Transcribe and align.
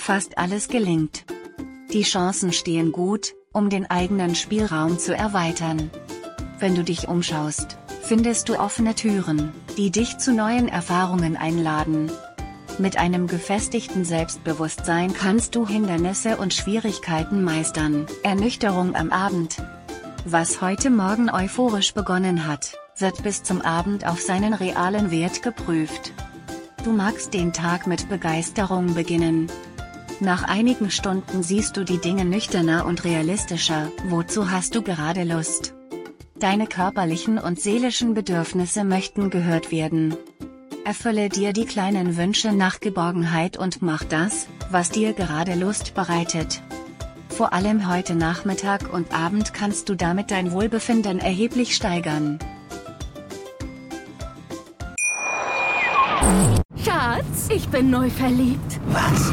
Fast 0.00 0.38
alles 0.38 0.68
gelingt. 0.68 1.26
Die 1.92 2.04
Chancen 2.04 2.54
stehen 2.54 2.90
gut, 2.90 3.34
um 3.52 3.68
den 3.68 3.88
eigenen 3.90 4.34
Spielraum 4.34 4.98
zu 4.98 5.14
erweitern. 5.14 5.90
Wenn 6.58 6.74
du 6.74 6.82
dich 6.82 7.06
umschaust, 7.06 7.76
findest 8.00 8.48
du 8.48 8.58
offene 8.58 8.94
Türen, 8.94 9.52
die 9.76 9.90
dich 9.90 10.16
zu 10.16 10.32
neuen 10.32 10.68
Erfahrungen 10.68 11.36
einladen. 11.36 12.10
Mit 12.78 12.96
einem 12.96 13.26
gefestigten 13.26 14.06
Selbstbewusstsein 14.06 15.12
kannst 15.12 15.54
du 15.54 15.68
Hindernisse 15.68 16.38
und 16.38 16.54
Schwierigkeiten 16.54 17.44
meistern. 17.44 18.06
Ernüchterung 18.22 18.96
am 18.96 19.10
Abend. 19.10 19.58
Was 20.24 20.62
heute 20.62 20.88
Morgen 20.88 21.28
euphorisch 21.28 21.92
begonnen 21.92 22.46
hat, 22.46 22.72
wird 22.96 23.22
bis 23.22 23.42
zum 23.42 23.60
Abend 23.60 24.06
auf 24.06 24.22
seinen 24.22 24.54
realen 24.54 25.10
Wert 25.10 25.42
geprüft. 25.42 26.14
Du 26.84 26.92
magst 26.92 27.34
den 27.34 27.52
Tag 27.52 27.86
mit 27.86 28.08
Begeisterung 28.08 28.94
beginnen. 28.94 29.50
Nach 30.22 30.42
einigen 30.42 30.90
Stunden 30.90 31.42
siehst 31.42 31.78
du 31.78 31.84
die 31.84 31.96
Dinge 31.96 32.26
nüchterner 32.26 32.84
und 32.84 33.04
realistischer, 33.04 33.90
wozu 34.08 34.50
hast 34.50 34.74
du 34.74 34.82
gerade 34.82 35.24
Lust? 35.24 35.74
Deine 36.38 36.66
körperlichen 36.66 37.38
und 37.38 37.58
seelischen 37.58 38.12
Bedürfnisse 38.12 38.84
möchten 38.84 39.30
gehört 39.30 39.72
werden. 39.72 40.14
Erfülle 40.84 41.30
dir 41.30 41.54
die 41.54 41.64
kleinen 41.64 42.18
Wünsche 42.18 42.52
nach 42.52 42.80
Geborgenheit 42.80 43.56
und 43.56 43.80
mach 43.80 44.04
das, 44.04 44.46
was 44.70 44.90
dir 44.90 45.14
gerade 45.14 45.54
Lust 45.54 45.94
bereitet. 45.94 46.62
Vor 47.30 47.54
allem 47.54 47.88
heute 47.90 48.14
Nachmittag 48.14 48.92
und 48.92 49.14
Abend 49.14 49.54
kannst 49.54 49.88
du 49.88 49.94
damit 49.94 50.30
dein 50.30 50.52
Wohlbefinden 50.52 51.18
erheblich 51.18 51.74
steigern. 51.74 52.38
Schatz, 56.84 57.48
ich 57.48 57.68
bin 57.70 57.88
neu 57.88 58.10
verliebt. 58.10 58.80
Was? 58.88 59.32